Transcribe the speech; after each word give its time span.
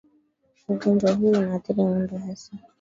Ugonjwa 0.69 1.11
huu 1.13 1.27
unaathiri 1.31 1.81
ng'ombe 1.83 2.17
hasa 2.17 2.51